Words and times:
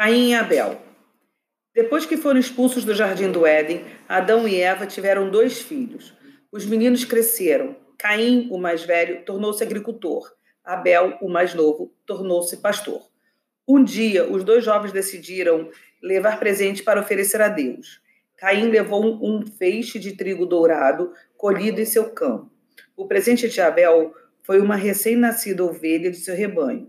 Caim 0.00 0.28
e 0.28 0.34
Abel. 0.34 0.80
Depois 1.74 2.06
que 2.06 2.16
foram 2.16 2.38
expulsos 2.38 2.84
do 2.84 2.94
jardim 2.94 3.32
do 3.32 3.44
Éden, 3.44 3.84
Adão 4.08 4.46
e 4.46 4.60
Eva 4.60 4.86
tiveram 4.86 5.28
dois 5.28 5.60
filhos. 5.60 6.14
Os 6.52 6.64
meninos 6.64 7.04
cresceram. 7.04 7.74
Caim, 7.98 8.46
o 8.48 8.58
mais 8.58 8.84
velho, 8.84 9.24
tornou-se 9.24 9.60
agricultor. 9.60 10.32
Abel, 10.64 11.18
o 11.20 11.28
mais 11.28 11.52
novo, 11.52 11.92
tornou-se 12.06 12.58
pastor. 12.58 13.02
Um 13.66 13.82
dia, 13.82 14.24
os 14.30 14.44
dois 14.44 14.64
jovens 14.64 14.92
decidiram 14.92 15.68
levar 16.00 16.38
presente 16.38 16.84
para 16.84 17.00
oferecer 17.00 17.40
a 17.40 17.48
Deus. 17.48 18.00
Caim 18.36 18.70
levou 18.70 19.18
um 19.20 19.44
feixe 19.48 19.98
de 19.98 20.12
trigo 20.12 20.46
dourado 20.46 21.12
colhido 21.36 21.80
em 21.80 21.84
seu 21.84 22.08
campo. 22.10 22.48
O 22.96 23.08
presente 23.08 23.48
de 23.48 23.60
Abel 23.60 24.14
foi 24.44 24.60
uma 24.60 24.76
recém-nascida 24.76 25.64
ovelha 25.64 26.08
de 26.08 26.18
seu 26.18 26.36
rebanho. 26.36 26.88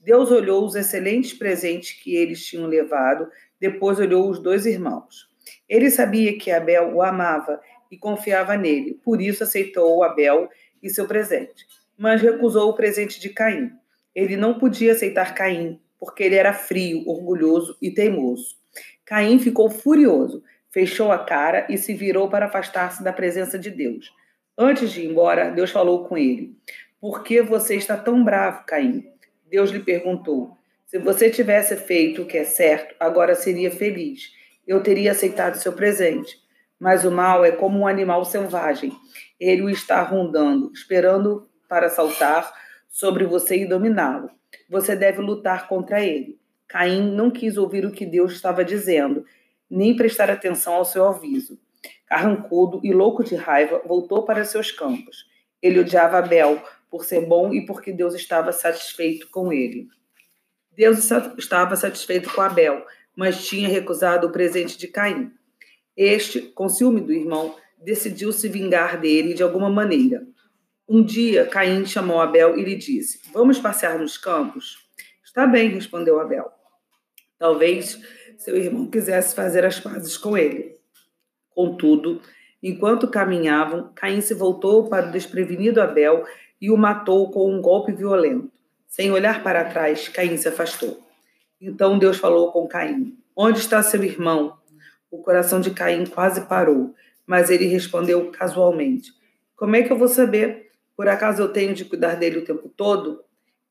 Deus 0.00 0.30
olhou 0.30 0.64
os 0.64 0.74
excelentes 0.74 1.34
presentes 1.34 1.92
que 2.02 2.16
eles 2.16 2.44
tinham 2.44 2.66
levado, 2.66 3.28
depois 3.60 3.98
olhou 3.98 4.30
os 4.30 4.38
dois 4.38 4.64
irmãos. 4.64 5.28
Ele 5.68 5.90
sabia 5.90 6.36
que 6.38 6.50
Abel 6.50 6.94
o 6.94 7.02
amava 7.02 7.60
e 7.90 7.98
confiava 7.98 8.56
nele, 8.56 8.98
por 9.04 9.20
isso 9.20 9.44
aceitou 9.44 10.02
Abel 10.02 10.48
e 10.82 10.88
seu 10.88 11.06
presente, 11.06 11.66
mas 11.98 12.22
recusou 12.22 12.70
o 12.70 12.74
presente 12.74 13.20
de 13.20 13.28
Caim. 13.28 13.70
Ele 14.14 14.36
não 14.36 14.58
podia 14.58 14.92
aceitar 14.92 15.34
Caim, 15.34 15.78
porque 15.98 16.22
ele 16.22 16.36
era 16.36 16.54
frio, 16.54 17.06
orgulhoso 17.06 17.76
e 17.80 17.90
teimoso. 17.90 18.56
Caim 19.04 19.38
ficou 19.38 19.68
furioso, 19.68 20.42
fechou 20.70 21.12
a 21.12 21.18
cara 21.18 21.66
e 21.68 21.76
se 21.76 21.92
virou 21.92 22.30
para 22.30 22.46
afastar-se 22.46 23.04
da 23.04 23.12
presença 23.12 23.58
de 23.58 23.70
Deus. 23.70 24.10
Antes 24.56 24.92
de 24.92 25.02
ir 25.02 25.10
embora, 25.10 25.50
Deus 25.50 25.70
falou 25.70 26.06
com 26.06 26.16
ele: 26.16 26.56
Por 27.00 27.22
que 27.22 27.42
você 27.42 27.76
está 27.76 27.96
tão 27.96 28.24
bravo, 28.24 28.64
Caim? 28.64 29.04
Deus 29.50 29.70
lhe 29.70 29.80
perguntou: 29.80 30.56
Se 30.86 30.98
você 30.98 31.28
tivesse 31.28 31.76
feito 31.76 32.22
o 32.22 32.26
que 32.26 32.38
é 32.38 32.44
certo, 32.44 32.94
agora 33.00 33.34
seria 33.34 33.70
feliz. 33.70 34.32
Eu 34.66 34.82
teria 34.82 35.12
aceitado 35.12 35.56
seu 35.56 35.72
presente. 35.72 36.38
Mas 36.78 37.04
o 37.04 37.10
mal 37.10 37.44
é 37.44 37.50
como 37.50 37.80
um 37.80 37.86
animal 37.86 38.24
selvagem. 38.24 38.92
Ele 39.38 39.62
o 39.62 39.68
está 39.68 40.00
rondando, 40.02 40.72
esperando 40.72 41.46
para 41.68 41.90
saltar 41.90 42.50
sobre 42.88 43.26
você 43.26 43.58
e 43.58 43.68
dominá-lo. 43.68 44.30
Você 44.68 44.96
deve 44.96 45.20
lutar 45.20 45.68
contra 45.68 46.02
ele. 46.02 46.40
Caim 46.66 47.12
não 47.12 47.30
quis 47.30 47.58
ouvir 47.58 47.84
o 47.84 47.90
que 47.90 48.06
Deus 48.06 48.32
estava 48.32 48.64
dizendo, 48.64 49.24
nem 49.68 49.96
prestar 49.96 50.30
atenção 50.30 50.74
ao 50.74 50.84
seu 50.84 51.06
aviso. 51.06 51.58
Carrancudo 52.06 52.80
e 52.82 52.92
louco 52.92 53.24
de 53.24 53.34
raiva, 53.34 53.82
voltou 53.84 54.24
para 54.24 54.44
seus 54.44 54.70
campos. 54.70 55.26
Ele 55.60 55.80
odiava 55.80 56.18
Abel, 56.18 56.62
por 56.90 57.04
ser 57.04 57.24
bom 57.24 57.54
e 57.54 57.64
porque 57.64 57.92
Deus 57.92 58.14
estava 58.14 58.52
satisfeito 58.52 59.30
com 59.30 59.52
ele. 59.52 59.88
Deus 60.72 60.98
estava 61.38 61.76
satisfeito 61.76 62.32
com 62.32 62.40
Abel, 62.40 62.84
mas 63.16 63.46
tinha 63.46 63.68
recusado 63.68 64.26
o 64.26 64.32
presente 64.32 64.76
de 64.76 64.88
Caim. 64.88 65.30
Este, 65.96 66.40
com 66.40 66.68
ciúme 66.68 67.00
do 67.00 67.12
irmão, 67.12 67.54
decidiu 67.78 68.32
se 68.32 68.48
vingar 68.48 69.00
dele 69.00 69.34
de 69.34 69.42
alguma 69.42 69.68
maneira. 69.68 70.26
Um 70.88 71.02
dia, 71.04 71.46
Caim 71.46 71.84
chamou 71.86 72.20
Abel 72.20 72.58
e 72.58 72.64
lhe 72.64 72.74
disse: 72.74 73.20
Vamos 73.32 73.58
passear 73.58 73.98
nos 73.98 74.18
campos? 74.18 74.88
Está 75.24 75.46
bem, 75.46 75.68
respondeu 75.68 76.18
Abel. 76.18 76.50
Talvez 77.38 78.00
seu 78.36 78.56
irmão 78.56 78.86
quisesse 78.86 79.34
fazer 79.34 79.64
as 79.64 79.78
pazes 79.78 80.16
com 80.16 80.36
ele. 80.36 80.76
Contudo, 81.50 82.20
enquanto 82.62 83.08
caminhavam, 83.08 83.92
Caim 83.94 84.20
se 84.20 84.34
voltou 84.34 84.88
para 84.88 85.08
o 85.08 85.12
desprevenido 85.12 85.80
Abel 85.80 86.24
e 86.60 86.70
o 86.70 86.76
matou 86.76 87.30
com 87.30 87.50
um 87.50 87.60
golpe 87.60 87.92
violento. 87.92 88.50
Sem 88.86 89.10
olhar 89.10 89.42
para 89.42 89.64
trás, 89.64 90.08
Caim 90.08 90.36
se 90.36 90.48
afastou. 90.48 91.00
Então 91.60 91.98
Deus 91.98 92.18
falou 92.18 92.50
com 92.52 92.66
Caim: 92.66 93.16
Onde 93.36 93.58
está 93.58 93.82
seu 93.82 94.02
irmão? 94.02 94.58
O 95.10 95.18
coração 95.18 95.60
de 95.60 95.70
Caim 95.70 96.04
quase 96.06 96.42
parou, 96.42 96.94
mas 97.26 97.50
ele 97.50 97.66
respondeu 97.66 98.30
casualmente: 98.30 99.12
Como 99.56 99.76
é 99.76 99.82
que 99.82 99.92
eu 99.92 99.98
vou 99.98 100.08
saber? 100.08 100.70
Por 100.96 101.08
acaso 101.08 101.40
eu 101.40 101.48
tenho 101.48 101.72
de 101.72 101.84
cuidar 101.84 102.16
dele 102.16 102.38
o 102.38 102.44
tempo 102.44 102.68
todo? 102.68 103.24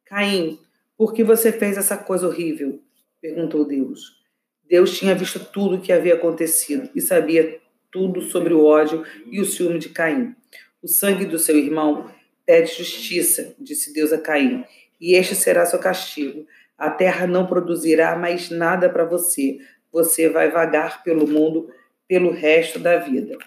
Caim, 0.06 0.60
por 0.98 1.14
que 1.14 1.24
você 1.24 1.52
fez 1.52 1.78
essa 1.78 1.98
coisa 1.98 2.28
horrível? 2.28 2.82
perguntou 3.22 3.66
Deus. 3.66 4.20
Deus 4.68 4.98
tinha 4.98 5.14
visto 5.14 5.40
tudo 5.40 5.76
o 5.76 5.82
que 5.82 5.92
havia 5.92 6.14
acontecido 6.14 6.90
e 6.96 7.02
sabia 7.02 7.60
tudo 7.92 8.22
sobre 8.22 8.54
o 8.54 8.64
ódio 8.64 9.04
e 9.26 9.42
o 9.42 9.46
ciúme 9.46 9.80
de 9.80 9.90
Caim. 9.90 10.36
O 10.82 10.88
sangue 10.88 11.26
do 11.26 11.38
seu 11.38 11.58
irmão 11.58 12.10
Pede 12.50 12.74
justiça, 12.74 13.54
disse 13.60 13.94
Deus 13.94 14.12
a 14.12 14.18
Caim, 14.18 14.66
e 15.00 15.14
este 15.14 15.36
será 15.36 15.68
seu 15.68 15.78
castigo. 15.78 16.48
A 16.76 16.90
terra 16.90 17.28
não 17.28 17.46
produzirá 17.46 18.16
mais 18.16 18.50
nada 18.50 18.90
para 18.90 19.06
você. 19.06 19.60
Você 19.92 20.28
vai 20.28 20.50
vagar 20.50 21.04
pelo 21.04 21.28
mundo 21.28 21.70
pelo 22.08 22.32
resto 22.32 22.80
da 22.80 22.98
vida. 22.98 23.38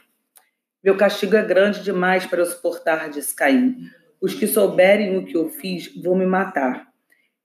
Meu 0.85 0.97
castigo 0.97 1.35
é 1.35 1.43
grande 1.43 1.83
demais 1.83 2.27
para 2.27 2.43
eu 2.43 2.47
suportar, 2.47 3.11
disse 3.11 3.35
Caim. 3.35 3.91
Os 4.21 4.35
que 4.35 4.47
souberem 4.47 5.19
o 5.19 5.27
que 5.27 5.37
eu 5.37 5.49
fiz 5.49 5.93
vão 6.01 6.15
me 6.15 6.25
matar. 6.25 6.87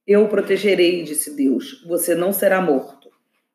Eu 0.06 0.26
o 0.26 0.28
protegerei, 0.28 1.02
disse 1.02 1.34
Deus. 1.34 1.84
Você 1.88 2.14
não 2.14 2.32
será 2.32 2.60
morto. 2.60 3.10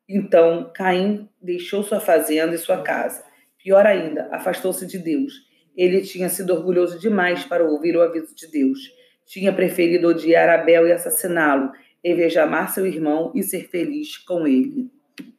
Então 0.10 0.74
Caim 0.76 1.30
deixou 1.42 1.82
sua 1.84 2.02
fazenda 2.02 2.54
e 2.54 2.58
sua 2.58 2.84
casa. 2.84 3.24
Pior 3.58 3.88
ainda, 3.88 4.28
afastou-se 4.30 4.86
de 4.86 4.98
Deus 4.98 5.53
ele 5.76 6.02
tinha 6.02 6.30
sido 6.30 6.54
orgulhoso 6.54 7.00
demais 7.00 7.44
para 7.44 7.64
ouvir 7.64 7.96
o 7.96 8.02
aviso 8.02 8.36
de 8.36 8.48
Deus. 8.48 8.80
Tinha 9.26 9.54
preferido 9.54 10.08
odiar 10.08 10.50
Abel 10.50 10.88
e 10.88 10.92
assassiná-lo, 10.92 11.72
em 12.04 12.16
vez 12.16 12.34
de 12.34 12.40
amar 12.40 12.70
seu 12.70 12.86
irmão 12.86 13.32
e 13.34 13.42
ser 13.42 13.70
feliz 13.70 14.18
com 14.18 14.46
ele. 14.46 14.90